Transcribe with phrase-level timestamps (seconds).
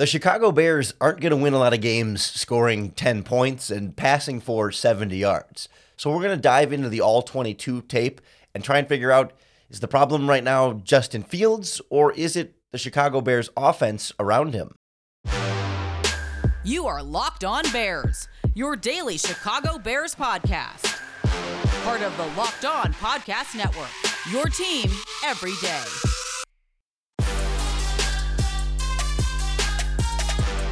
[0.00, 3.94] The Chicago Bears aren't going to win a lot of games scoring 10 points and
[3.94, 5.68] passing for 70 yards.
[5.98, 8.22] So we're going to dive into the all 22 tape
[8.54, 9.34] and try and figure out
[9.68, 14.54] is the problem right now Justin Fields or is it the Chicago Bears offense around
[14.54, 14.74] him?
[16.64, 20.98] You are Locked On Bears, your daily Chicago Bears podcast.
[21.84, 23.90] Part of the Locked On Podcast Network,
[24.32, 24.88] your team
[25.26, 25.84] every day.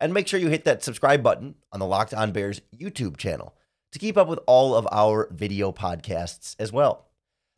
[0.00, 3.54] And make sure you hit that subscribe button on the Locked On Bears YouTube channel
[3.92, 7.06] to keep up with all of our video podcasts as well.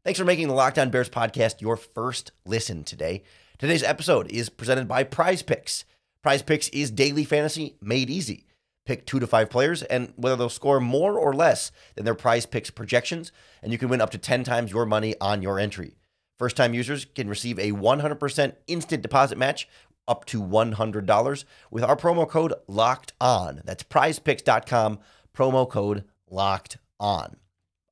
[0.05, 3.23] Thanks for making the Locked On Bears podcast your first listen today.
[3.59, 5.85] Today's episode is presented by Prize Picks.
[6.23, 8.47] Prize Picks is daily fantasy made easy.
[8.87, 12.47] Pick two to five players and whether they'll score more or less than their Prize
[12.47, 13.31] Picks projections,
[13.63, 15.97] and you can win up to 10 times your money on your entry.
[16.39, 19.69] First time users can receive a 100% instant deposit match
[20.09, 23.63] up to $100 with our promo code locked on.
[23.65, 24.99] That's prizepicks.com,
[25.37, 27.37] promo code locked on.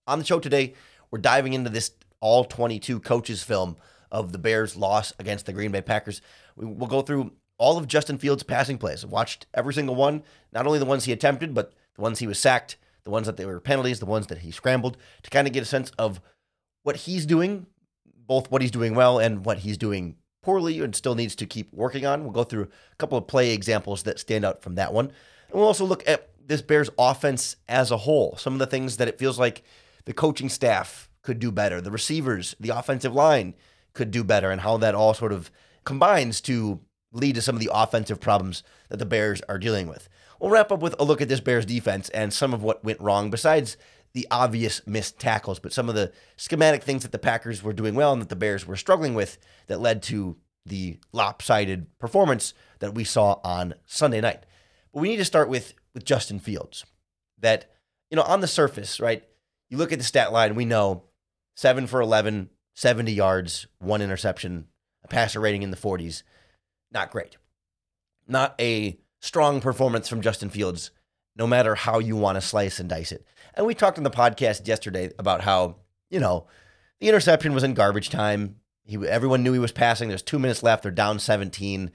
[0.06, 0.74] On the show today,
[1.10, 3.76] we're diving into this all 22 coaches film
[4.10, 6.20] of the Bears' loss against the Green Bay Packers.
[6.56, 9.04] We'll go through all of Justin Fields' passing plays.
[9.04, 12.26] I've watched every single one, not only the ones he attempted, but the ones he
[12.26, 15.46] was sacked, the ones that they were penalties, the ones that he scrambled, to kind
[15.46, 16.20] of get a sense of
[16.82, 17.66] what he's doing,
[18.26, 20.16] both what he's doing well and what he's doing
[20.48, 22.22] poorly and still needs to keep working on.
[22.22, 25.04] We'll go through a couple of play examples that stand out from that one.
[25.50, 28.96] And we'll also look at this Bears offense as a whole, some of the things
[28.96, 29.62] that it feels like
[30.06, 33.52] the coaching staff could do better, the receivers, the offensive line
[33.92, 35.50] could do better, and how that all sort of
[35.84, 36.80] combines to
[37.12, 40.08] lead to some of the offensive problems that the Bears are dealing with.
[40.40, 43.02] We'll wrap up with a look at this Bears defense and some of what went
[43.02, 43.76] wrong, besides
[44.14, 47.94] the obvious missed tackles, but some of the schematic things that the Packers were doing
[47.94, 52.94] well and that the Bears were struggling with that led to the lopsided performance that
[52.94, 54.44] we saw on Sunday night.
[54.92, 56.84] But we need to start with with Justin Fields.
[57.40, 57.70] That,
[58.10, 59.24] you know, on the surface, right?
[59.68, 61.04] You look at the stat line, we know
[61.56, 64.66] seven for 11, 70 yards, one interception,
[65.04, 66.22] a passer rating in the 40s.
[66.90, 67.36] Not great.
[68.26, 70.90] Not a strong performance from Justin Fields,
[71.38, 73.24] no matter how you want to slice and dice it.
[73.54, 75.76] And we talked on the podcast yesterday about how,
[76.10, 76.46] you know,
[77.00, 78.56] the interception was in garbage time.
[78.84, 80.08] He, everyone knew he was passing.
[80.08, 80.82] There's two minutes left.
[80.82, 81.92] They're down 17.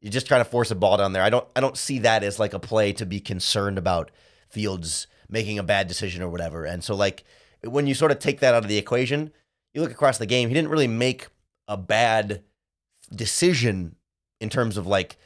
[0.00, 1.22] You're just trying to force a ball down there.
[1.22, 4.10] I don't I don't see that as like a play to be concerned about
[4.48, 6.64] Fields making a bad decision or whatever.
[6.64, 7.24] And so like
[7.62, 9.32] when you sort of take that out of the equation,
[9.72, 11.28] you look across the game, he didn't really make
[11.68, 12.42] a bad
[13.14, 13.94] decision
[14.40, 15.16] in terms of like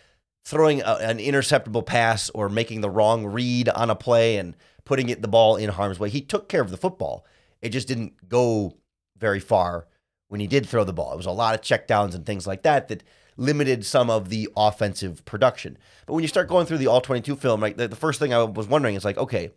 [0.44, 5.08] throwing a, an interceptable pass or making the wrong read on a play and putting
[5.08, 6.10] it the ball in harm's way.
[6.10, 7.24] He took care of the football.
[7.62, 8.76] It just didn't go
[9.16, 9.86] very far
[10.28, 11.12] when he did throw the ball.
[11.12, 13.02] It was a lot of checkdowns and things like that that
[13.36, 15.78] limited some of the offensive production.
[16.06, 18.34] But when you start going through the all 22 film, like the, the first thing
[18.34, 19.50] I was wondering is like, okay,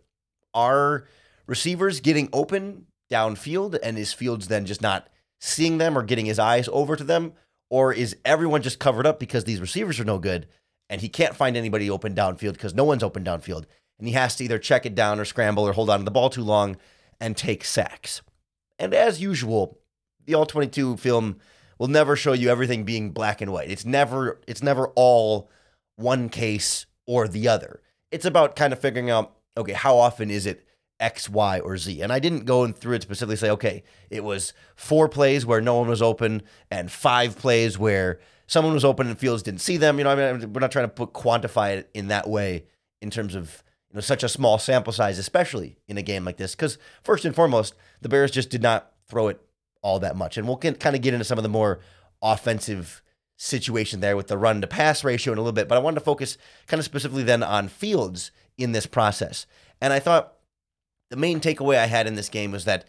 [0.54, 1.06] are
[1.46, 5.10] receivers getting open downfield and is Fields then just not
[5.40, 7.34] seeing them or getting his eyes over to them?
[7.70, 10.48] Or is everyone just covered up because these receivers are no good
[10.90, 13.66] and he can't find anybody open downfield because no one's open downfield?
[14.00, 16.12] And he has to either check it down or scramble or hold on to the
[16.12, 16.78] ball too long
[17.20, 18.22] and take sacks.
[18.80, 19.80] And as usual,
[20.26, 21.38] the all 22 film
[21.80, 23.72] will never show you everything being black and white.
[23.72, 25.50] It's never it's never all
[25.96, 27.82] one case or the other.
[28.12, 30.68] It's about kind of figuring out okay, how often is it
[31.00, 32.02] X, Y, or Z?
[32.02, 35.76] And I didn't go through it specifically say, okay, it was four plays where no
[35.76, 39.98] one was open and five plays where someone was open and Fields didn't see them.
[39.98, 42.66] You know, I mean, we're not trying to put quantify it in that way
[43.02, 46.38] in terms of you know such a small sample size, especially in a game like
[46.38, 46.56] this.
[46.56, 49.40] Because first and foremost, the Bears just did not throw it
[49.82, 50.38] all that much.
[50.38, 51.80] And we'll kind of get into some of the more
[52.22, 53.02] offensive
[53.38, 55.68] situation there with the run to pass ratio in a little bit.
[55.68, 59.46] But I wanted to focus kind of specifically then on Fields in this process.
[59.80, 60.34] And I thought
[61.10, 62.86] the main takeaway I had in this game was that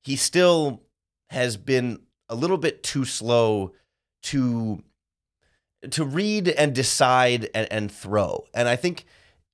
[0.00, 0.82] he still
[1.30, 3.72] has been a little bit too slow
[4.22, 4.82] to
[5.90, 8.44] to read and decide and, and throw.
[8.54, 9.04] And I think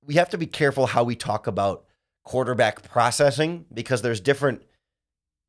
[0.05, 1.85] we have to be careful how we talk about
[2.25, 4.63] quarterback processing because there's different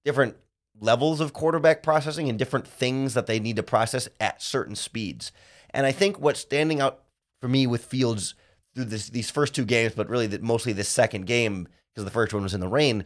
[0.06, 0.38] different
[0.80, 5.32] levels of quarterback processing and different things that they need to process at certain speeds.
[5.72, 7.04] And I think what's standing out
[7.42, 8.34] for me with Fields
[8.74, 12.12] through this, these first two games, but really the, mostly this second game because the
[12.12, 13.04] first one was in the rain,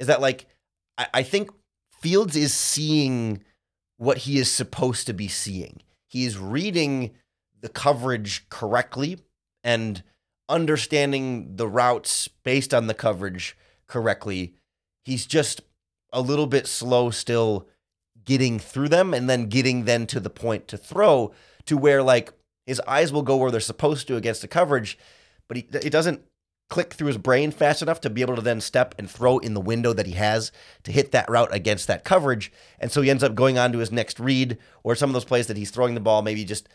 [0.00, 0.46] is that like
[0.98, 1.50] I, I think
[2.00, 3.44] Fields is seeing
[3.98, 5.80] what he is supposed to be seeing.
[6.12, 7.12] He is reading
[7.62, 9.20] the coverage correctly
[9.64, 10.02] and
[10.46, 13.56] understanding the routes based on the coverage
[13.86, 14.52] correctly.
[15.06, 15.62] He's just
[16.12, 17.66] a little bit slow still
[18.26, 21.32] getting through them and then getting then to the point to throw
[21.64, 22.30] to where like
[22.66, 24.98] his eyes will go where they're supposed to against the coverage,
[25.48, 26.22] but he, it doesn't
[26.72, 29.52] click through his brain fast enough to be able to then step and throw in
[29.52, 30.50] the window that he has
[30.84, 32.50] to hit that route against that coverage.
[32.80, 35.26] And so he ends up going on to his next read or some of those
[35.26, 36.70] plays that he's throwing the ball maybe just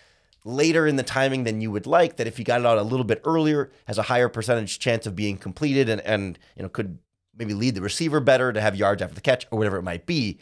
[0.46, 2.84] later in the timing than you would like that if he got it out a
[2.84, 6.70] little bit earlier has a higher percentage chance of being completed and and you know
[6.70, 7.00] could
[7.36, 10.06] maybe lead the receiver better to have yards after the catch or whatever it might
[10.06, 10.38] be.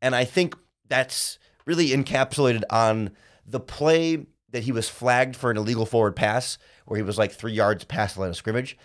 [0.00, 0.56] And I think
[0.88, 3.12] that's really encapsulated on
[3.46, 7.32] the play that he was flagged for an illegal forward pass where he was like
[7.32, 8.78] three yards past the line of scrimmage.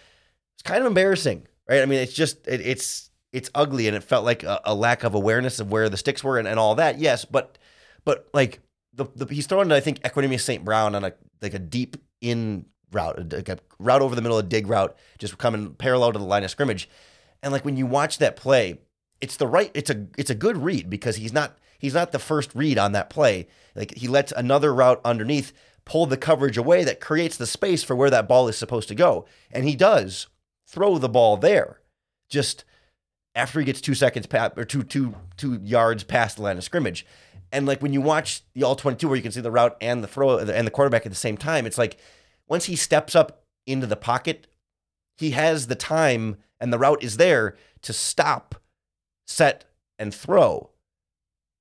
[0.55, 1.81] It's kind of embarrassing, right?
[1.81, 5.03] I mean, it's just it, it's it's ugly and it felt like a, a, lack
[5.03, 6.97] of awareness of where the sticks were and, and all that.
[6.97, 7.57] Yes, but
[8.05, 8.61] but like
[8.93, 10.63] the, the he's throwing I think Equanimeous St.
[10.63, 14.45] Brown on a like a deep in route, like a route over the middle of
[14.45, 16.89] a dig route, just coming parallel to the line of scrimmage.
[17.43, 18.79] And like when you watch that play,
[19.21, 22.19] it's the right it's a it's a good read because he's not he's not the
[22.19, 23.47] first read on that play.
[23.75, 25.53] Like he lets another route underneath
[25.85, 28.95] pull the coverage away that creates the space for where that ball is supposed to
[28.95, 29.25] go.
[29.51, 30.27] And he does
[30.67, 31.79] throw the ball there.
[32.29, 32.65] Just
[33.35, 36.63] after he gets two seconds past or two two two yards past the line of
[36.63, 37.05] scrimmage.
[37.51, 40.03] And like when you watch the all 22 where you can see the route and
[40.03, 41.97] the throw and the quarterback at the same time, it's like
[42.47, 44.47] once he steps up into the pocket,
[45.17, 48.55] he has the time and the route is there to stop,
[49.25, 49.65] set,
[49.97, 50.71] and throw.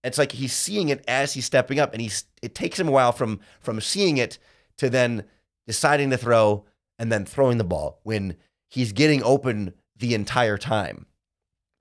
[0.06, 2.93] It's like he's seeing it as he's stepping up, and he's it takes him a
[2.93, 4.38] while from from seeing it
[4.79, 5.25] to then
[5.67, 6.64] deciding to throw
[6.99, 8.37] and then throwing the ball when
[8.69, 11.06] he's getting open the entire time.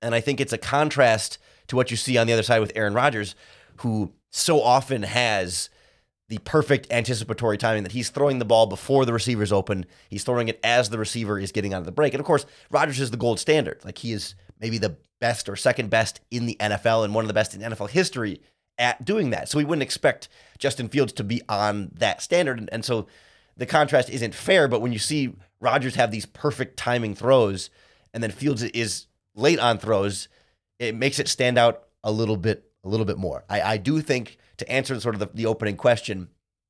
[0.02, 1.38] And I think it's a contrast
[1.68, 3.36] to what you see on the other side with Aaron Rodgers,
[3.78, 5.70] who so often has
[6.28, 9.86] the perfect anticipatory timing that he's throwing the ball before the receiver's open.
[10.10, 12.14] He's throwing it as the receiver is getting out of the break.
[12.14, 13.84] And of course, Rodgers is the gold standard.
[13.86, 17.28] Like he is maybe the best or second best in the NFL and one of
[17.28, 18.42] the best in NFL history
[18.78, 19.50] at doing that.
[19.50, 20.30] So we wouldn't expect
[20.60, 22.70] Justin Fields to be on that standard.
[22.72, 23.08] And, so
[23.58, 24.68] the contrast isn't fair.
[24.68, 27.72] But when you see Rodgers have these perfect timing throws
[28.14, 30.28] and then Fields is late on throws,
[30.78, 33.46] it makes it stand out a little bit, a little bit more.
[33.50, 36.30] I, I do think to answer sort of the, the opening question,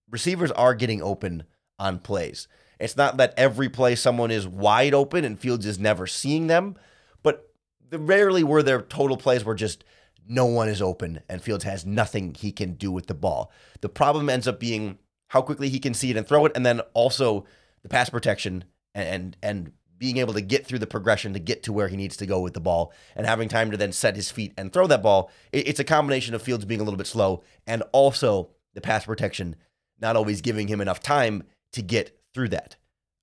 [0.10, 1.44] receivers are getting open
[1.78, 2.48] on plays.
[2.80, 6.78] It's not that every play someone is wide open and Fields is never seeing them,
[7.22, 7.52] but
[7.92, 9.84] rarely were there total plays where just
[10.28, 13.52] no one is open and Fields has nothing he can do with the ball.
[13.82, 14.98] The problem ends up being
[15.30, 17.46] how quickly he can see it and throw it, and then also
[17.84, 21.64] the pass protection and and, and being able to get through the progression to get
[21.64, 24.16] to where he needs to go with the ball and having time to then set
[24.16, 25.32] his feet and throw that ball.
[25.54, 29.56] It's a combination of Fields being a little bit slow and also the pass protection
[30.00, 32.76] not always giving him enough time to get through that.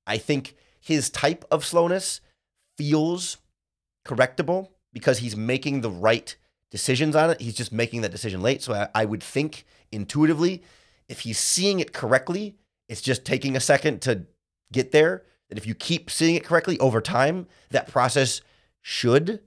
[0.06, 2.20] I think his type of slowness
[2.76, 3.36] feels
[4.04, 6.36] correctable because he's making the right
[6.70, 7.40] decisions on it.
[7.40, 8.62] He's just making that decision late.
[8.62, 10.62] So I, I would think intuitively,
[11.08, 12.56] if he's seeing it correctly,
[12.88, 14.26] it's just taking a second to
[14.72, 18.40] get there that if you keep seeing it correctly over time, that process
[18.80, 19.40] should,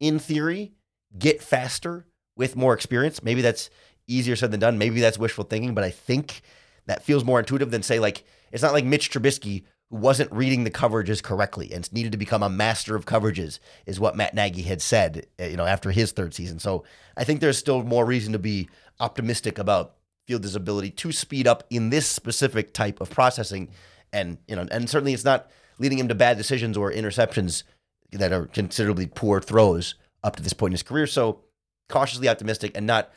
[0.00, 0.72] in theory,
[1.18, 2.06] get faster
[2.36, 3.22] with more experience.
[3.22, 3.70] Maybe that's
[4.06, 4.78] easier said than done.
[4.78, 6.40] Maybe that's wishful thinking, but I think
[6.86, 10.64] that feels more intuitive than say like it's not like Mitch Trubisky who wasn't reading
[10.64, 14.62] the coverages correctly and needed to become a master of coverages is what Matt Nagy
[14.62, 16.58] had said, eh, you know, after his third season.
[16.58, 16.84] So
[17.16, 18.68] I think there's still more reason to be
[18.98, 23.68] optimistic about Fields' ability to speed up in this specific type of processing
[24.12, 27.62] and you know, and certainly it's not leading him to bad decisions or interceptions
[28.12, 31.06] that are considerably poor throws up to this point in his career.
[31.06, 31.40] So
[31.88, 33.10] cautiously optimistic and not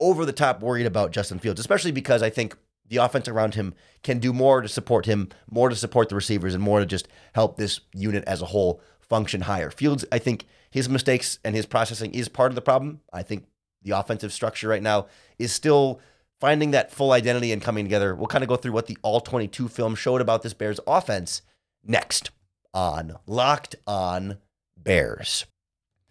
[0.00, 2.56] over the top worried about Justin Fields, especially because I think
[2.88, 6.54] the offense around him can do more to support him, more to support the receivers,
[6.54, 9.70] and more to just help this unit as a whole function higher.
[9.70, 13.00] Fields, I think his mistakes and his processing is part of the problem.
[13.12, 13.46] I think
[13.82, 15.06] the offensive structure right now
[15.38, 16.00] is still
[16.40, 18.14] finding that full identity and coming together.
[18.14, 21.42] We'll kind of go through what the All 22 film showed about this Bears offense
[21.84, 22.30] next
[22.74, 24.38] on Locked On
[24.76, 25.46] Bears.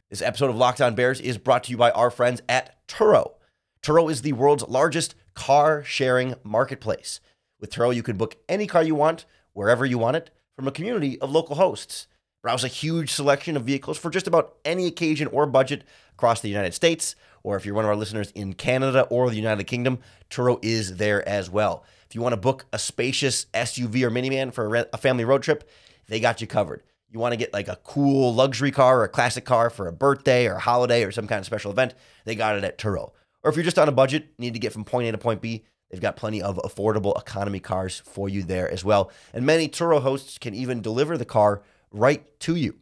[0.09, 3.33] This episode of Locked On Bears is brought to you by our friends at Turo.
[3.81, 7.19] Turo is the world's largest car sharing marketplace.
[7.59, 10.71] With Turo, you can book any car you want, wherever you want it, from a
[10.71, 12.07] community of local hosts.
[12.41, 16.49] Browse a huge selection of vehicles for just about any occasion or budget across the
[16.49, 17.15] United States.
[17.43, 19.99] Or if you're one of our listeners in Canada or the United Kingdom,
[20.29, 21.83] Turo is there as well.
[22.07, 25.67] If you want to book a spacious SUV or minivan for a family road trip,
[26.07, 26.83] they got you covered.
[27.09, 29.93] You want to get like a cool luxury car or a classic car for a
[29.93, 31.93] birthday or a holiday or some kind of special event,
[32.25, 33.11] they got it at Turo.
[33.45, 35.39] Or if you're just on a budget, need to get from point A to point
[35.39, 39.11] B, they've got plenty of affordable economy cars for you there as well.
[39.33, 41.61] And many Turo hosts can even deliver the car
[41.91, 42.79] right to you.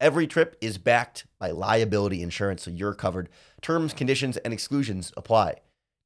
[0.00, 3.28] Every trip is backed by liability insurance, so you're covered.
[3.60, 5.56] Terms, conditions, and exclusions apply.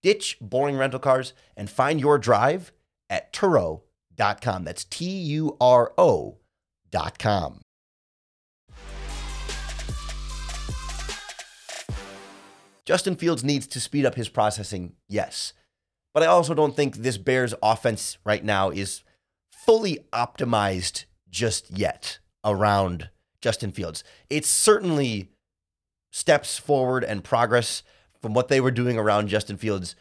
[0.03, 2.73] Ditch boring rental cars and find your drive
[3.09, 4.65] at Turo.com.
[4.65, 7.61] That's T U R O.com.
[12.91, 15.53] Justin Fields needs to speed up his processing, yes.
[16.13, 19.05] But I also don't think this Bears offense right now is
[19.53, 23.09] fully optimized just yet around
[23.41, 24.03] Justin Fields.
[24.29, 25.29] It's certainly
[26.11, 27.85] steps forward and progress
[28.21, 29.95] from what they were doing around Justin Fields,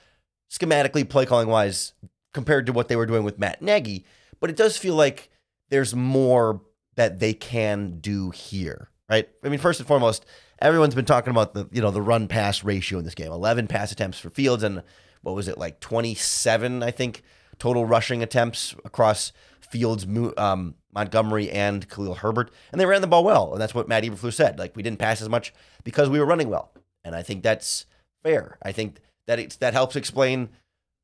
[0.49, 1.93] schematically, play calling wise,
[2.33, 4.03] compared to what they were doing with Matt Nagy.
[4.39, 5.29] But it does feel like
[5.69, 6.61] there's more
[6.95, 9.29] that they can do here, right?
[9.43, 10.25] I mean, first and foremost,
[10.61, 13.31] everyone's been talking about the you know the run pass ratio in this game.
[13.31, 14.83] 11 pass attempts for Fields and
[15.21, 17.23] what was it like 27 I think
[17.57, 19.33] total rushing attempts across
[19.69, 23.87] Fields, um, Montgomery, and Khalil Herbert, and they ran the ball well, and that's what
[23.87, 24.57] Matt Eberflus said.
[24.57, 26.71] Like we didn't pass as much because we were running well,
[27.03, 27.85] and I think that's
[28.23, 28.57] fair.
[28.63, 30.49] I think that it's that helps explain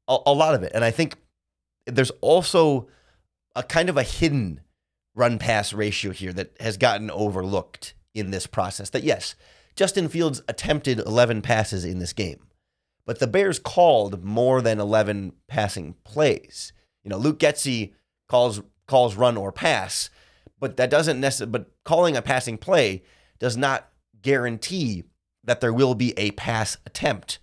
[0.07, 1.17] a, a lot of it, and I think
[1.85, 2.88] there's also
[3.55, 4.62] a kind of a hidden
[5.13, 8.89] run pass ratio here that has gotten overlooked in this process.
[8.89, 9.36] That yes,
[9.75, 12.48] Justin Fields attempted 11 passes in this game,
[13.05, 16.74] but the Bears called more than 11 passing plays.
[17.03, 17.93] You know, Luke Getsy
[18.27, 20.10] calls calls run or pass,
[20.60, 21.51] but that doesn't necessarily.
[21.51, 23.03] But calling a passing play
[23.38, 23.89] does not
[24.22, 25.03] guarantee
[25.43, 27.39] that there will be a pass attempt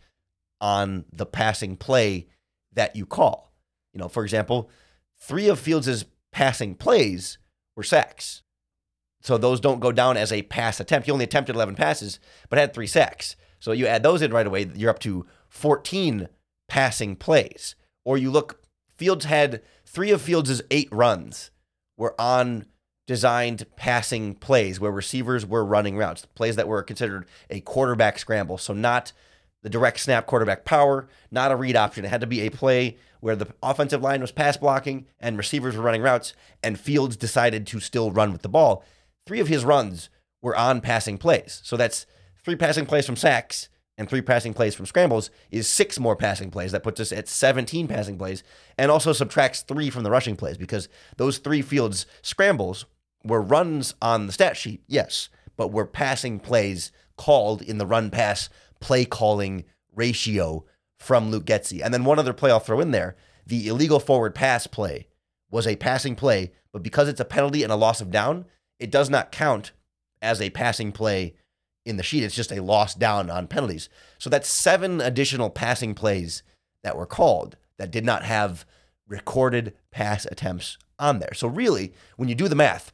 [0.61, 2.27] on the passing play
[2.73, 3.53] that you call.
[3.93, 4.71] You know, for example,
[5.21, 7.39] three of Fields' passing plays
[7.77, 8.43] were sacks.
[9.23, 11.07] So those don't go down as a pass attempt.
[11.07, 12.19] He only attempted 11 passes,
[12.51, 13.37] but had three sacks.
[13.61, 16.29] So you add those in right away, you're up to 14
[16.69, 17.77] passing plays.
[18.05, 18.61] Or you look,
[18.97, 21.51] Fields had three of Fields' eight runs
[21.97, 22.67] were on
[23.07, 28.59] designed passing plays where receivers were running routes, plays that were considered a quarterback scramble.
[28.59, 29.13] So not
[29.63, 32.05] the direct snap quarterback power, not a read option.
[32.05, 35.77] It had to be a play where the offensive line was pass blocking and receivers
[35.77, 38.85] were running routes, and Fields decided to still run with the ball.
[39.27, 40.11] Three of his runs
[40.41, 41.61] were on passing plays.
[41.65, 42.07] So that's
[42.45, 46.51] three passing plays from sacks and three passing plays from scrambles is six more passing
[46.51, 46.73] plays.
[46.73, 48.43] That puts us at 17 passing plays
[48.79, 50.89] and also subtracts three from the rushing plays because
[51.19, 52.87] those three Fields scrambles
[53.25, 58.11] were runs on the stat sheet, yes, but were passing plays called in the run
[58.11, 58.49] pass
[58.81, 59.65] play calling
[59.95, 60.65] ratio
[60.99, 61.81] from Luke Getsy.
[61.85, 65.09] And then one other play I'll throw in there the illegal forward pass play
[65.51, 68.47] was a passing play, but because it's a penalty and a loss of down,
[68.83, 69.73] it does not count
[70.21, 71.35] as a passing play
[71.85, 72.23] in the sheet.
[72.25, 73.89] It's just a loss down on penalties.
[74.19, 76.43] So that's seven additional passing plays
[76.83, 78.67] that were called that did not have
[79.07, 81.35] recorded pass attempts on there.
[81.35, 82.93] So really, when you do the math,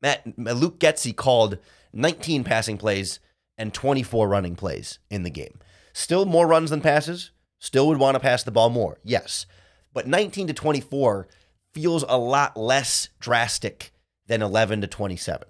[0.00, 1.58] Matt Luke Getsy called
[1.92, 3.18] 19 passing plays
[3.56, 5.58] and 24 running plays in the game.
[5.92, 7.30] Still more runs than passes.
[7.58, 8.98] Still would want to pass the ball more.
[9.02, 9.46] Yes.
[9.92, 11.26] But 19 to 24
[11.74, 13.92] feels a lot less drastic
[14.28, 15.48] than 11 to 27.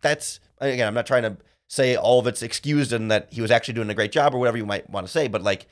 [0.00, 1.36] That's again, I'm not trying to
[1.68, 4.38] say all of it's excused and that he was actually doing a great job or
[4.38, 5.66] whatever you might want to say, but like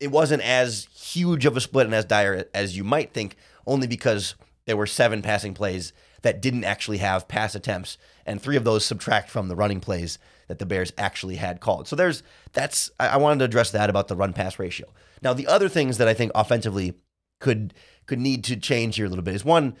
[0.00, 3.86] it wasn't as huge of a split and as dire as you might think, only
[3.86, 4.34] because
[4.66, 5.92] there were seven passing plays
[6.22, 10.18] that didn't actually have pass attempts, and three of those subtract from the running plays
[10.48, 11.88] that the Bears actually had called.
[11.88, 14.88] So there's that's I wanted to address that about the run pass ratio.
[15.22, 16.94] Now the other things that I think offensively
[17.40, 17.74] could
[18.06, 19.76] could need to change here a little bit is one,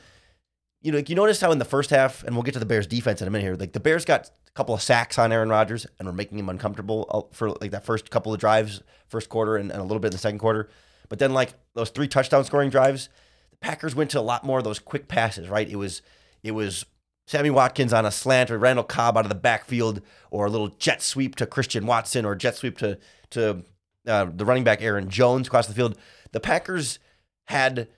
[0.82, 2.66] you know, like you notice how in the first half, and we'll get to the
[2.66, 5.32] Bears defense in a minute here, like the Bears got a couple of sacks on
[5.32, 8.82] Aaron Rodgers and were making him uncomfortable uh, for like that first couple of drives,
[9.08, 10.68] first quarter and, and a little bit in the second quarter.
[11.08, 13.08] But then like those three touchdown scoring drives,
[13.50, 15.68] the Packers went to a lot more of those quick passes, right?
[15.68, 16.02] It was
[16.42, 16.84] it was
[17.28, 20.68] Sammy Watkins on a slant or Randall Cobb out of the backfield or a little
[20.68, 22.98] jet sweep to Christian Watson or jet sweep to
[23.30, 23.62] to
[24.06, 25.96] uh, the running back Aaron Jones across the field.
[26.32, 26.98] The Packers
[27.44, 27.88] had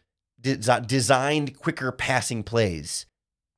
[0.87, 3.07] designed quicker passing plays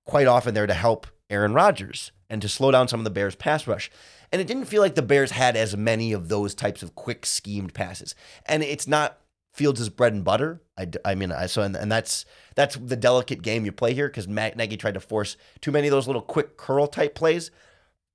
[0.07, 3.35] quite often there to help Aaron Rodgers and to slow down some of the Bears'
[3.35, 3.91] pass rush.
[4.33, 7.27] And it didn't feel like the Bears had as many of those types of quick
[7.27, 8.15] schemed passes.
[8.47, 9.19] And it's not
[9.53, 10.61] Fields' bread and butter.
[10.77, 14.09] I, I mean, I, so and, and that's that's the delicate game you play here
[14.09, 17.51] because Matt Nagy tried to force too many of those little quick curl type plays.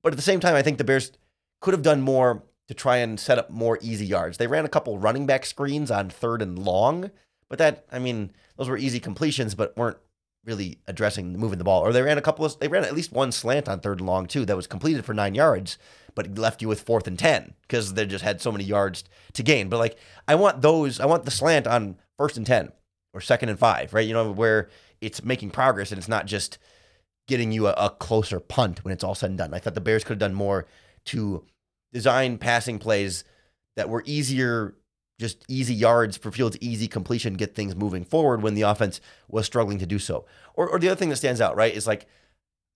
[0.04, 1.12] But at the same time, I think the Bears
[1.60, 4.38] could have done more to try and set up more easy yards.
[4.38, 7.10] They ran a couple running back screens on third and long,
[7.52, 9.98] but that I mean, those were easy completions, but weren't
[10.46, 11.82] really addressing moving the ball.
[11.82, 14.08] Or they ran a couple of they ran at least one slant on third and
[14.08, 15.78] long too that was completed for nine yards,
[16.16, 19.04] but left you with fourth and ten because they just had so many yards
[19.34, 19.68] to gain.
[19.68, 19.98] But like
[20.30, 22.72] I want those, I want the slant on first and ten
[23.14, 24.08] or second and five, right?
[24.08, 24.70] You know where
[25.02, 26.58] it's making progress and it's not just
[27.28, 29.54] getting you a, a closer punt when it's all said and done.
[29.54, 30.68] I thought the Bears could have done more
[31.08, 31.44] to
[31.92, 33.26] design passing plays
[33.76, 34.74] that were easier
[35.22, 39.00] just easy yards for Fields, easy completion, get things moving forward when the offense
[39.30, 40.26] was struggling to do so.
[40.56, 42.08] Or, or the other thing that stands out, right, is like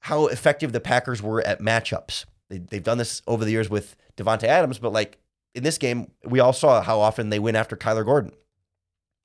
[0.01, 2.25] how effective the Packers were at matchups.
[2.49, 5.17] They, they've done this over the years with Davante Adams, but like
[5.55, 8.31] in this game, we all saw how often they went after Kyler Gordon.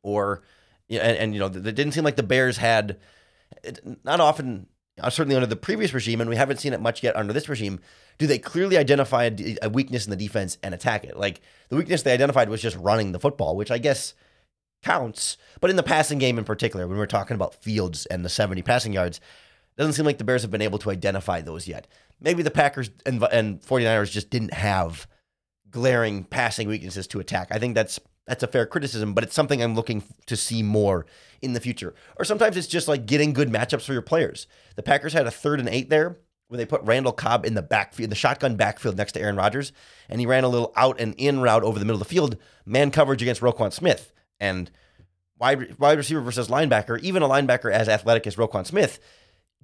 [0.02, 0.42] Or,
[0.88, 2.96] and, and you know, it didn't seem like the Bears had,
[4.02, 4.66] not often
[5.08, 7.80] certainly under the previous regime, and we haven't seen it much yet under this regime,
[8.18, 11.16] do they clearly identify a, a, weakness in the defense and attack it?
[11.16, 14.14] Like the weakness they identified was just running the football, which I guess
[14.82, 15.36] counts.
[15.60, 18.62] But in the passing game in particular, when we're talking about Fields and the 70
[18.62, 19.20] passing yards,
[19.76, 21.86] doesn't seem like the Bears have been able to identify those yet.
[22.20, 25.06] Maybe the Packers and, and 49ers just didn't have
[25.70, 27.48] glaring passing weaknesses to attack.
[27.50, 27.98] I think that's
[28.30, 31.04] that's a fair criticism, but it's something I'm looking to see more
[31.42, 31.96] in the future.
[32.16, 34.46] Or sometimes it's just like getting good matchups for your players.
[34.76, 37.62] The Packers had a third and eight there where they put Randall Cobb in the
[37.62, 39.72] backfield, the shotgun backfield next to Aaron Rodgers,
[40.08, 42.36] and he ran a little out and in route over the middle of the field,
[42.64, 44.12] man coverage against Roquan Smith.
[44.38, 44.70] And
[45.36, 49.00] wide, wide receiver versus linebacker, even a linebacker as athletic as Roquan Smith,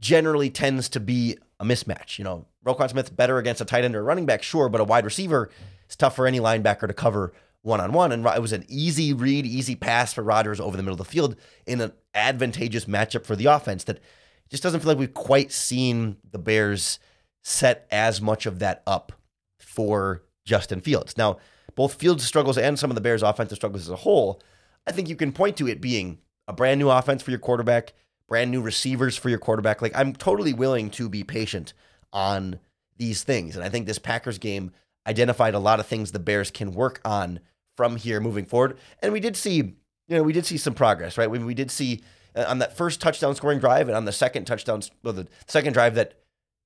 [0.01, 2.19] generally tends to be a mismatch.
[2.19, 4.81] You know, Roquan Smith better against a tight end or a running back, sure, but
[4.81, 5.51] a wide receiver
[5.89, 7.33] is tough for any linebacker to cover
[7.67, 8.13] one on one.
[8.13, 11.13] And it was an easy read, easy pass for Rodgers over the middle of the
[11.13, 14.01] field in an advantageous matchup for the offense that
[14.49, 16.99] just doesn't feel like we've quite seen the Bears
[17.43, 19.13] set as much of that up
[19.59, 21.19] for Justin Fields.
[21.19, 21.39] Now,
[21.75, 24.41] both Fields' struggles and some of the Bears' offensive struggles as a whole,
[24.87, 26.19] I think you can point to it being
[26.49, 27.93] a brand new offense for your quarterback,
[28.29, 29.83] brand new receivers for your quarterback.
[29.83, 31.75] Like, I'm totally willing to be patient
[32.13, 32.61] on
[32.97, 33.57] these things.
[33.57, 34.71] And I think this Packers game
[35.07, 37.41] identified a lot of things the Bears can work on
[37.77, 38.79] from here moving forward.
[39.03, 39.77] And we did see, you
[40.09, 41.31] know, we did see some progress, right?
[41.31, 42.03] We, we did see
[42.35, 45.73] uh, on that first touchdown scoring drive and on the second touchdown, well, the second
[45.73, 46.15] drive that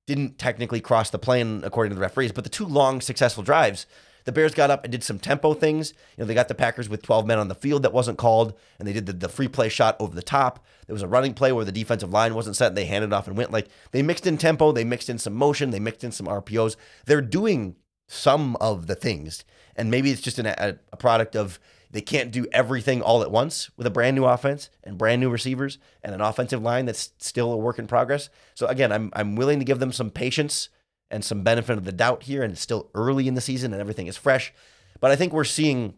[0.06, 3.86] didn't technically cross the plane according to the referees, but the two long successful drives,
[4.24, 5.92] the Bears got up and did some tempo things.
[6.16, 8.54] You know, they got the Packers with 12 men on the field that wasn't called,
[8.78, 10.64] and they did the, the free play shot over the top.
[10.86, 13.28] There was a running play where the defensive line wasn't set, and they handed off
[13.28, 13.52] and went.
[13.52, 16.76] Like they mixed in tempo, they mixed in some motion, they mixed in some RPOs.
[17.06, 17.76] They're doing
[18.08, 19.44] some of the things.
[19.76, 21.59] And maybe it's just an, a, a product of
[21.90, 25.28] they can't do everything all at once with a brand new offense and brand new
[25.28, 28.30] receivers and an offensive line that's still a work in progress.
[28.54, 30.68] So again, I'm I'm willing to give them some patience
[31.11, 33.80] and some benefit of the doubt here, and it's still early in the season and
[33.80, 34.52] everything is fresh.
[35.00, 35.94] But I think we're seeing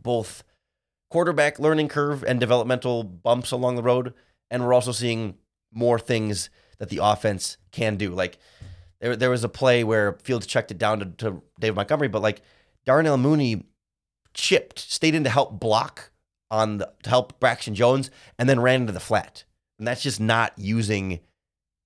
[0.00, 0.44] both
[1.10, 4.14] quarterback learning curve and developmental bumps along the road,
[4.50, 5.36] and we're also seeing
[5.72, 8.10] more things that the offense can do.
[8.10, 8.38] Like
[9.00, 12.22] there, there was a play where Fields checked it down to, to David Montgomery, but
[12.22, 12.42] like
[12.86, 13.64] Darnell Mooney
[14.32, 16.12] chipped, stayed in to help block
[16.50, 19.44] on the, to help Braxton Jones, and then ran into the flat.
[19.78, 21.20] And that's just not using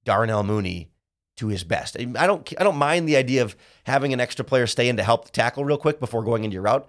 [0.05, 0.91] Darnell Mooney
[1.37, 1.97] to his best.
[1.99, 5.03] I don't I don't mind the idea of having an extra player stay in to
[5.03, 6.89] help the tackle real quick before going into your route.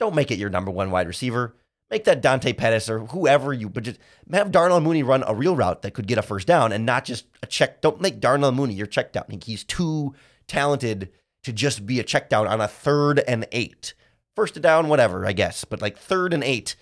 [0.00, 1.54] Don't make it your number one wide receiver.
[1.90, 3.98] Make that Dante Pettis or whoever you, but just
[4.32, 7.04] have Darnell Mooney run a real route that could get a first down and not
[7.04, 7.82] just a check.
[7.82, 9.26] Don't make Darnell Mooney your check down.
[9.44, 10.14] He's too
[10.46, 11.10] talented
[11.44, 13.94] to just be a check down on a third and eight.
[14.34, 15.64] First down, whatever, I guess.
[15.64, 16.76] But like third and eight,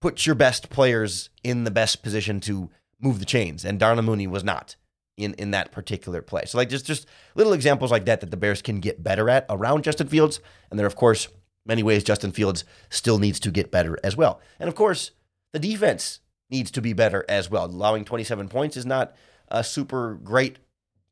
[0.00, 3.64] put your best players in the best position to move the chains.
[3.64, 4.76] And Darnell Mooney was not
[5.16, 6.44] in, in that particular play.
[6.46, 9.46] So like just just little examples like that that the Bears can get better at
[9.50, 10.40] around Justin Fields.
[10.70, 11.28] And there, of course,
[11.66, 14.40] many ways Justin Fields still needs to get better as well.
[14.58, 15.10] And of course,
[15.52, 17.66] the defense needs to be better as well.
[17.66, 19.14] Allowing 27 points is not
[19.48, 20.58] a super great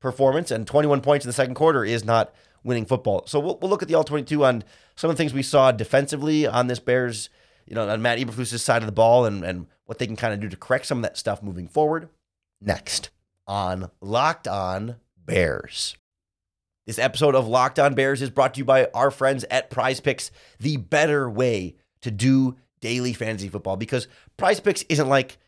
[0.00, 2.32] performance, and 21 points in the second quarter is not
[2.64, 3.24] winning football.
[3.26, 4.64] So we'll, we'll look at the all 22 on
[4.96, 7.30] some of the things we saw defensively on this Bears,
[7.66, 10.34] you know, on Matt Eberflus's side of the ball and, and what they can kind
[10.34, 12.08] of do to correct some of that stuff moving forward.
[12.60, 13.10] Next
[13.46, 15.96] on Locked On Bears.
[16.86, 20.00] This episode of Locked On Bears is brought to you by our friends at Prize
[20.00, 25.38] Picks, the better way to do daily fantasy football because Prize Picks isn't like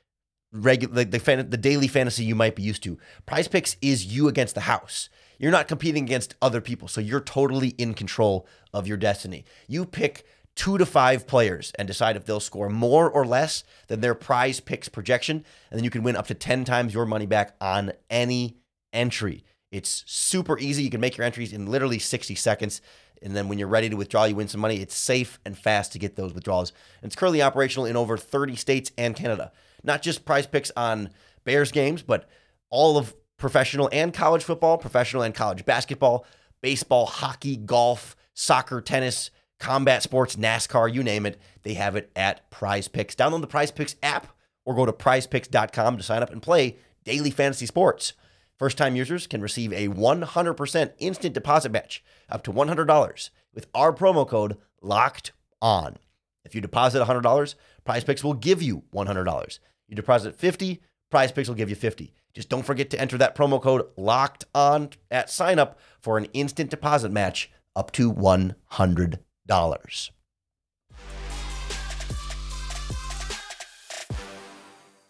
[0.53, 2.99] regular like the fan, the daily fantasy you might be used to.
[3.27, 5.09] Prize Picks is you against the house.
[5.41, 9.47] You're not competing against other people, so you're totally in control of your destiny.
[9.67, 14.03] You pick two to five players and decide if they'll score more or less than
[14.03, 15.43] their prize picks projection.
[15.71, 18.59] And then you can win up to 10 times your money back on any
[18.93, 19.43] entry.
[19.73, 20.83] It's super easy.
[20.83, 22.83] You can make your entries in literally 60 seconds.
[23.23, 24.83] And then when you're ready to withdraw, you win some money.
[24.83, 26.75] It's safe and fast to get those withdrawals.
[27.01, 29.53] And it's currently operational in over 30 states and Canada.
[29.83, 31.09] Not just prize picks on
[31.45, 32.29] Bears games, but
[32.69, 36.25] all of professional and college football, professional and college basketball,
[36.61, 41.41] baseball, hockey, golf, soccer, tennis, combat sports, NASCAR, you name it.
[41.63, 43.17] They have it at Prize Picks.
[43.17, 44.29] Download the Prize Picks app
[44.65, 48.13] or go to prizepicks.com to sign up and play daily fantasy sports.
[48.59, 53.93] First time users can receive a 100% instant deposit match up to $100 with our
[53.93, 55.97] promo code LOCKED ON.
[56.45, 59.59] If you deposit $100, Prize Picks will give you $100.
[59.89, 62.15] You deposit 50, Prize Picks will give you 50.
[62.33, 66.27] Just don't forget to enter that promo code LOCKED ON at sign up for an
[66.27, 69.19] instant deposit match up to $100.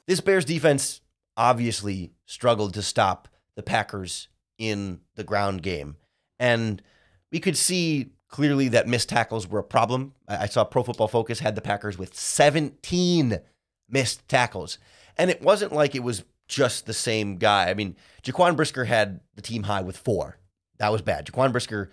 [0.07, 1.03] This Bears defense
[1.37, 5.97] obviously struggled to stop the Packers in the ground game.
[6.39, 6.83] And
[7.31, 10.15] we could see clearly that missed tackles were a problem.
[10.27, 13.41] I saw Pro Football Focus had the Packers with 17
[13.89, 14.79] missed tackles.
[15.17, 17.71] And it wasn't like it was just the same guy.
[17.71, 20.39] I mean, Jaquan Brisker had the team high with four.
[20.79, 21.27] That was bad.
[21.27, 21.91] Jaquan Brisker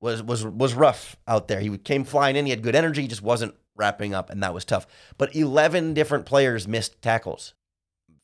[0.00, 1.60] was was was rough out there.
[1.60, 2.46] He came flying in.
[2.46, 3.02] He had good energy.
[3.02, 4.86] He just wasn't wrapping up, and that was tough.
[5.18, 7.54] But 11 different players missed tackles.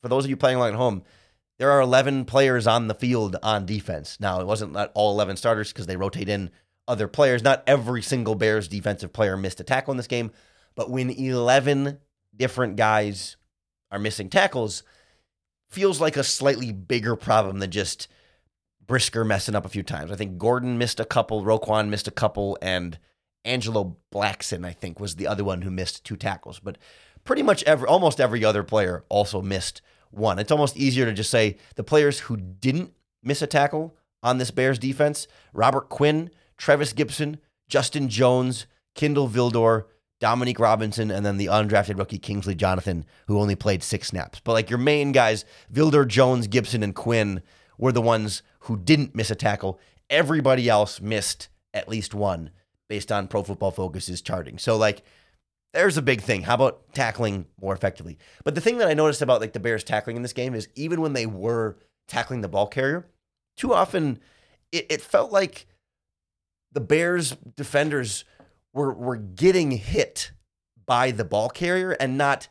[0.02, 1.02] For those of you playing along at home,
[1.58, 4.18] there are 11 players on the field on defense.
[4.20, 6.50] Now, it wasn't all 11 starters because they rotate in
[6.88, 7.42] other players.
[7.42, 10.32] Not every single Bears defensive player missed a tackle in this game,
[10.74, 11.98] but when 11
[12.34, 13.36] different guys
[13.90, 14.82] are missing tackles,
[15.68, 18.08] feels like a slightly bigger problem than just
[18.86, 20.10] Brisker messing up a few times.
[20.10, 22.98] I think Gordon missed a couple, Roquan missed a couple, and
[23.44, 26.58] Angelo Blackson, I think, was the other one who missed two tackles.
[26.58, 26.76] But
[27.24, 30.38] pretty much every, almost every other player also missed one.
[30.38, 34.50] It's almost easier to just say the players who didn't miss a tackle on this
[34.50, 39.84] Bears defense Robert Quinn, Trevis Gipson, Justin Jones, Kindle Vildor,
[40.20, 44.40] Dominique Robinson, and then the undrafted rookie Kingsley Jonathan, who only played six snaps.
[44.44, 47.42] But like your main guys, Vildor, Jones, Gipson, and Quinn
[47.78, 49.80] were the ones who didn't miss a tackle.
[50.10, 52.50] Everybody else missed at least one
[52.88, 54.58] based on Pro Football Focus's charting.
[54.58, 55.02] So like
[55.72, 56.42] there's a big thing.
[56.42, 58.18] How about tackling more effectively?
[58.44, 60.68] But the thing that I noticed about like the Bears tackling in this game is
[60.74, 61.76] even when they were
[62.08, 63.06] tackling the ball carrier,
[63.56, 64.18] too often
[64.72, 65.66] it, it felt like
[66.72, 68.24] the Bears defenders
[68.72, 70.32] were were getting hit
[70.86, 72.48] by the ball carrier and not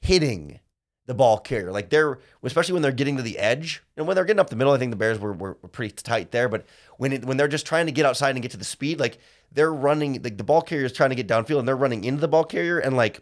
[0.00, 0.60] hitting
[1.06, 1.72] the ball carrier.
[1.72, 4.56] Like they're, especially when they're getting to the edge and when they're getting up the
[4.56, 6.48] middle, I think the Bears were, were, were pretty tight there.
[6.48, 6.64] But
[6.98, 9.18] when it, when they're just trying to get outside and get to the speed, like
[9.50, 12.20] they're running, like the ball carrier is trying to get downfield and they're running into
[12.20, 13.20] the ball carrier and like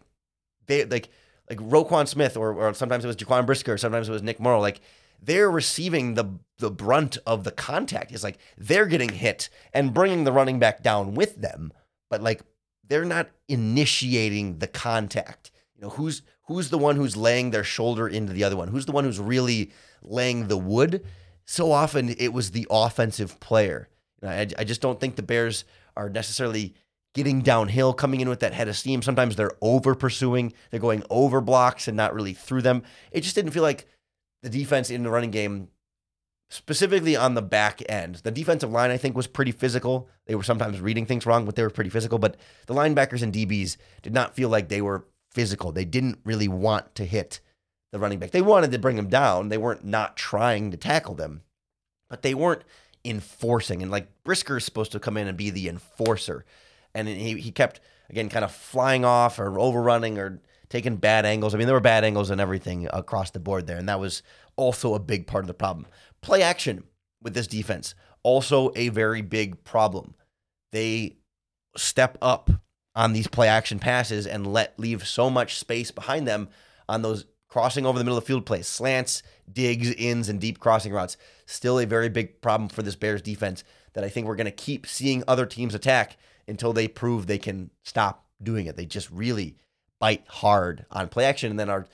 [0.67, 1.09] they like
[1.49, 4.61] like Roquan Smith or, or sometimes it was Jaquan Brisker, sometimes it was Nick Morrow,
[4.61, 4.81] like
[5.21, 8.12] they're receiving the the brunt of the contact.
[8.12, 11.73] It's like they're getting hit and bringing the running back down with them,
[12.11, 12.42] but like
[12.87, 15.51] they're not initiating the contact.
[15.75, 18.68] You know, who's who's the one who's laying their shoulder into the other one?
[18.68, 21.05] Who's the one who's really laying the wood?
[21.47, 23.88] So often it was the offensive player.
[24.21, 25.64] You know, I, I just don't think the Bears
[25.97, 26.75] are necessarily
[27.14, 29.03] getting downhill, coming in with that head of steam.
[29.03, 32.83] Sometimes they're over pursuing, they're going over blocks and not really through them.
[33.12, 33.87] It just didn't feel like
[34.42, 35.68] the defense in the running game,
[36.49, 38.17] specifically on the back end.
[38.17, 40.09] The defensive line, I think, was pretty physical.
[40.27, 42.19] They were sometimes reading things wrong, but they were pretty physical.
[42.19, 45.73] But the linebackers and DBs did not feel like they were physical.
[45.73, 47.41] They didn't really want to hit
[47.93, 48.31] the running back.
[48.31, 49.49] They wanted to bring him down.
[49.49, 51.43] They weren't not trying to tackle them,
[52.09, 52.65] but they weren't
[53.05, 53.83] enforcing.
[53.83, 56.45] And like Brisker is supposed to come in and be the enforcer.
[56.95, 61.55] And he, he kept, again, kind of flying off or overrunning or taking bad angles.
[61.55, 63.79] I mean, there were bad angles and everything across the board there.
[63.79, 64.23] And that was
[64.57, 65.87] also a big part of the problem.
[66.20, 66.85] Play action
[67.22, 70.14] with this defense, also a very big problem.
[70.72, 71.16] They
[71.76, 72.50] step up
[72.94, 76.48] on these play action passes and let leave so much space behind them
[76.88, 80.59] on those crossing over the middle of the field plays, slants, digs, ins, and deep
[80.59, 81.16] crossing routes.
[81.46, 84.50] Still a very big problem for this Bears defense that I think we're going to
[84.50, 88.76] keep seeing other teams attack until they prove they can stop doing it.
[88.76, 89.57] They just really
[89.98, 91.87] bite hard on play action and then are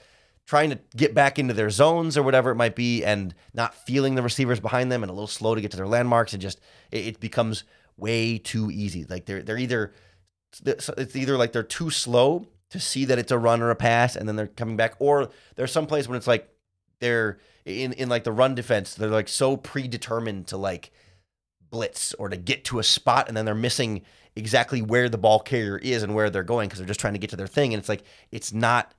[0.46, 4.14] trying to get back into their zones or whatever it might be and not feeling
[4.14, 6.61] the receivers behind them and a little slow to get to their landmarks and just
[6.90, 7.64] it, it becomes
[7.96, 9.04] way too easy.
[9.04, 9.92] Like they're they're either
[10.66, 14.16] it's either like they're too slow to see that it's a run or a pass
[14.16, 16.48] and then they're coming back or there's some place when it's like
[17.00, 20.90] they're in in like the run defense they're like so predetermined to like
[21.70, 24.02] blitz or to get to a spot and then they're missing
[24.37, 27.18] exactly where the ball carrier is and where they're going because they're just trying to
[27.18, 28.94] get to their thing and it's like it's not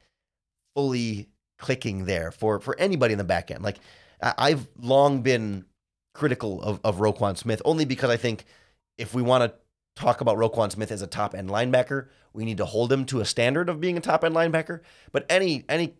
[0.75, 3.63] fully clicking there for for anybody in the back end.
[3.63, 3.78] Like
[4.22, 5.65] I've long been
[6.13, 8.46] critical of, of Roquan Smith only because I think
[8.98, 9.54] if we want to
[9.96, 13.22] talk about Roquan Smith as a top end linebacker, we need to hold him to
[13.22, 14.82] a standard of being a top end linebacker.
[15.12, 15.96] But any any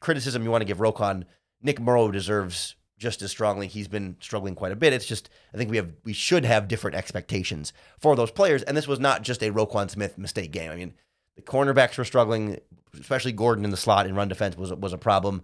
[0.00, 1.24] criticism you want to give Roquan,
[1.60, 3.66] Nick Morrow deserves just as strongly.
[3.66, 4.92] He's been struggling quite a bit.
[4.92, 8.62] It's just I think we have we should have different expectations for those players.
[8.62, 10.70] And this was not just a Roquan Smith mistake game.
[10.70, 10.94] I mean,
[11.36, 12.58] the cornerbacks were struggling,
[13.00, 15.42] especially Gordon in the slot and run defense was was a problem.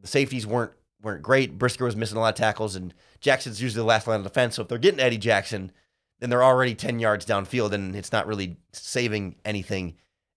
[0.00, 1.58] The safeties weren't weren't great.
[1.58, 4.54] Brisker was missing a lot of tackles, and Jackson's usually the last line of defense.
[4.56, 5.72] So if they're getting Eddie Jackson,
[6.20, 9.96] then they're already 10 yards downfield, and it's not really saving anything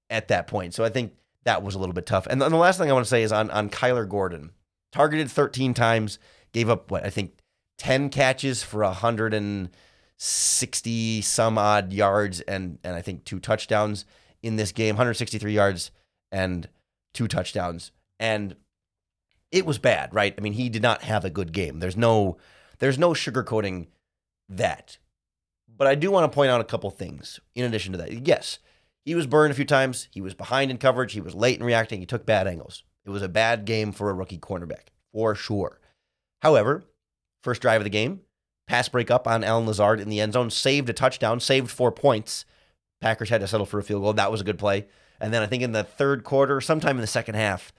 [0.09, 0.73] at that point.
[0.73, 2.27] So I think that was a little bit tough.
[2.27, 4.51] And the last thing I want to say is on, on Kyler Gordon.
[4.91, 6.19] Targeted 13 times,
[6.53, 7.33] gave up what I think
[7.77, 14.05] 10 catches for 160 some odd yards and and I think two touchdowns
[14.41, 15.91] in this game, 163 yards
[16.31, 16.69] and
[17.13, 17.91] two touchdowns.
[18.19, 18.55] And
[19.51, 20.33] it was bad, right?
[20.37, 21.79] I mean, he did not have a good game.
[21.79, 22.37] There's no
[22.79, 23.87] there's no sugarcoating
[24.49, 24.97] that.
[25.77, 28.27] But I do want to point out a couple things in addition to that.
[28.27, 28.59] Yes,
[29.05, 30.07] he was burned a few times.
[30.11, 31.13] He was behind in coverage.
[31.13, 31.99] He was late in reacting.
[31.99, 32.83] He took bad angles.
[33.05, 35.79] It was a bad game for a rookie cornerback, for sure.
[36.41, 36.83] However,
[37.43, 38.21] first drive of the game,
[38.67, 41.91] pass break up on Allen Lazard in the end zone, saved a touchdown, saved four
[41.91, 42.45] points.
[42.99, 44.13] Packers had to settle for a field goal.
[44.13, 44.87] That was a good play.
[45.19, 47.73] And then I think in the third quarter, sometime in the second half,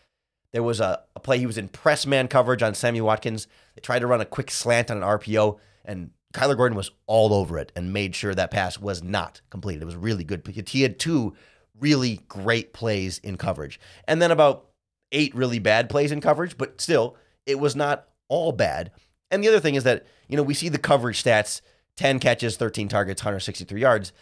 [0.53, 1.39] there was a, a play.
[1.39, 3.47] He was in press man coverage on Sammy Watkins.
[3.75, 7.35] They tried to run a quick slant on an RPO, and Kyler Gordon was all
[7.35, 9.83] over it and made sure that pass was not completed.
[9.83, 10.47] It was really good.
[10.69, 11.35] He had two
[11.79, 14.67] really great plays in coverage, and then about
[15.13, 18.91] eight really bad plays in coverage, but still, it was not all bad.
[19.31, 21.61] And the other thing is that, you know, we see the coverage stats
[21.97, 24.13] 10 catches, 13 targets, 163 yards.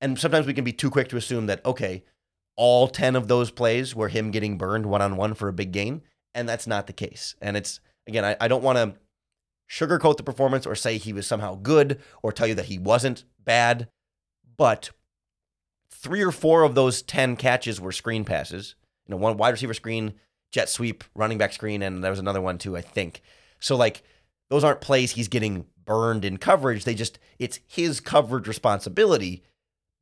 [0.00, 2.04] And sometimes we can be too quick to assume that, okay,
[2.56, 5.72] all 10 of those plays were him getting burned one on one for a big
[5.72, 6.02] gain.
[6.34, 7.34] And that's not the case.
[7.40, 8.94] And it's, again, I, I don't want to
[9.70, 13.24] sugarcoat the performance or say he was somehow good or tell you that he wasn't
[13.44, 13.88] bad.
[14.56, 14.90] But
[15.90, 18.74] three or four of those 10 catches were screen passes.
[19.06, 20.14] You know, one wide receiver screen,
[20.52, 23.22] jet sweep, running back screen, and there was another one too, I think.
[23.60, 24.02] So, like,
[24.50, 26.84] those aren't plays he's getting burned in coverage.
[26.84, 29.42] They just, it's his coverage responsibility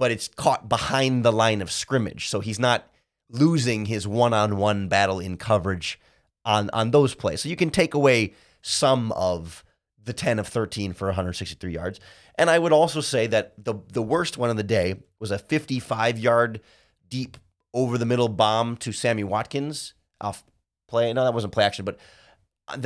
[0.04, 2.28] but it's caught behind the line of scrimmage.
[2.28, 2.90] So he's not
[3.30, 5.98] losing his one-on-one battle in coverage
[6.44, 7.40] on on those plays.
[7.40, 9.64] So you can take away some of
[10.04, 12.00] the 10 of 13 for 163 yards.
[12.34, 15.38] And I would also say that the the worst one of the day was a
[15.38, 16.60] 55-yard
[17.08, 17.38] deep
[17.72, 20.44] over the middle bomb to Sammy Watkins off
[20.86, 21.14] play.
[21.14, 21.98] No, that wasn't play action, but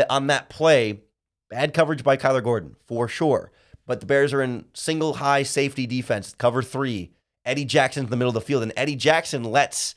[0.08, 1.00] on that play,
[1.50, 3.50] bad coverage by Kyler Gordon for sure.
[3.88, 7.10] But the Bears are in single high safety defense, cover three.
[7.44, 9.94] Eddie Jackson's in the middle of the field, and Eddie Jackson lets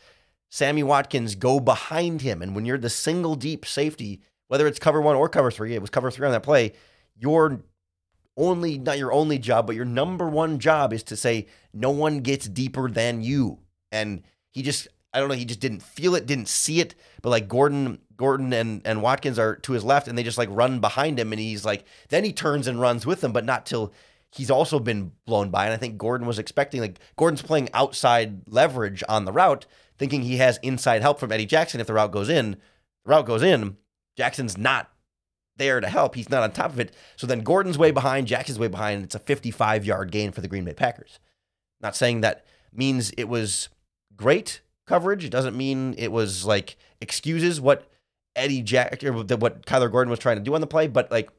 [0.49, 2.41] Sammy Watkins go behind him.
[2.41, 5.81] And when you're the single deep safety, whether it's cover one or cover three, it
[5.81, 6.71] was cover three on that play,
[7.19, 7.61] your
[8.37, 12.21] only, not your only job, but your number one job is to say, no one
[12.21, 13.59] gets deeper than you.
[13.91, 16.95] And he just, I don't know, he just didn't feel it, didn't see it.
[17.21, 20.49] But like Gordon Gordon and, and Watkins are to his left and they just like
[20.51, 23.65] run behind him and he's like then he turns and runs with them, but not
[23.65, 23.93] till
[24.31, 25.65] he's also been blown by.
[25.65, 29.65] And I think Gordon was expecting like Gordon's playing outside leverage on the route,
[29.97, 32.51] thinking he has inside help from Eddie Jackson if the route goes in.
[33.03, 33.77] The route goes in,
[34.15, 34.91] Jackson's not
[35.57, 36.15] there to help.
[36.15, 36.95] He's not on top of it.
[37.15, 39.03] So then Gordon's way behind, Jackson's way behind.
[39.03, 41.19] It's a 55 yard gain for the Green Bay Packers.
[41.81, 43.69] Not saying that means it was
[44.15, 45.23] great coverage.
[45.23, 47.89] It doesn't mean it was like excuses what
[48.35, 51.29] Eddie Jack or what Kyler Gordon was trying to do on the play, but like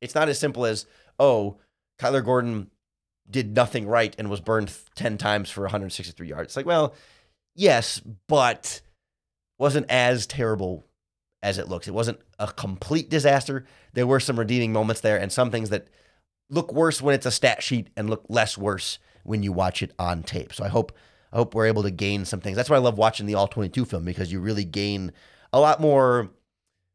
[0.00, 0.86] it's not as simple as
[1.18, 1.56] oh
[1.98, 2.70] Kyler Gordon
[3.30, 6.48] did nothing right and was burned 10 times for 163 yards.
[6.48, 6.94] It's like, well,
[7.54, 8.80] yes, but
[9.58, 10.86] wasn't as terrible
[11.42, 11.88] as it looks.
[11.88, 13.66] It wasn't a complete disaster.
[13.92, 15.88] There were some redeeming moments there and some things that
[16.50, 19.92] look worse when it's a stat sheet and look less worse when you watch it
[19.98, 20.54] on tape.
[20.54, 20.92] So I hope
[21.32, 22.56] I hope we're able to gain some things.
[22.56, 25.12] That's why I love watching the all 22 film because you really gain
[25.52, 26.30] a lot more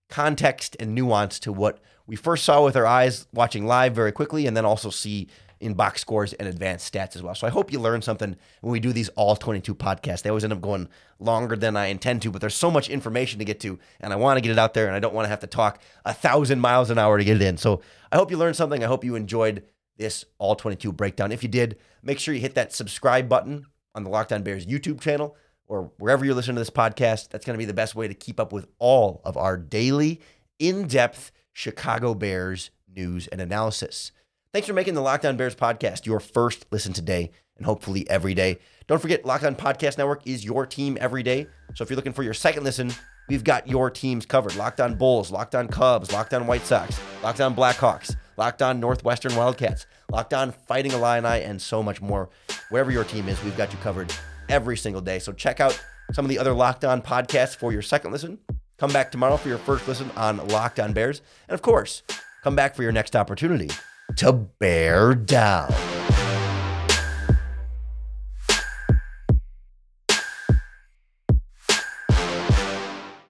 [0.10, 4.46] context and nuance to what we first saw with our eyes watching live very quickly,
[4.46, 5.28] and then also see
[5.60, 7.34] in box scores and advanced stats as well.
[7.34, 10.22] So I hope you learn something when we do these all 22 podcasts.
[10.22, 13.40] They always end up going longer than I intend to, but there's so much information
[13.40, 15.26] to get to, and I want to get it out there, and I don't want
[15.26, 17.58] to have to talk a thousand miles an hour to get it in.
[17.58, 18.84] So I hope you learned something.
[18.84, 19.64] I hope you enjoyed
[19.98, 21.32] this all 22 breakdown.
[21.32, 24.66] If you did, make sure you hit that subscribe button on the Locked On Bears
[24.66, 25.36] YouTube channel
[25.68, 28.14] or wherever you're listening to this podcast, that's going to be the best way to
[28.14, 30.22] keep up with all of our daily,
[30.60, 34.12] in depth Chicago Bears news and analysis.
[34.52, 38.34] Thanks for making the Locked On Bears podcast your first listen today and hopefully every
[38.34, 38.60] day.
[38.88, 41.48] Don't forget, Locked On Podcast Network is your team every day.
[41.76, 42.92] So if you're looking for your second listen,
[43.30, 44.56] we've got your teams covered.
[44.56, 48.80] Locked On Bulls, Locked On Cubs, Locked On White Sox, Locked On Blackhawks, Locked On
[48.80, 52.30] Northwestern Wildcats, Locked On Fighting Illini, and so much more.
[52.70, 54.14] Wherever your team is, we've got you covered
[54.50, 55.20] every single day.
[55.20, 55.80] So check out
[56.12, 58.40] some of the other Locked On podcasts for your second listen.
[58.78, 61.22] Come back tomorrow for your first listen on Locked On Bears.
[61.48, 62.04] And of course,
[62.44, 63.70] come back for your next opportunity
[64.18, 65.74] to bear down.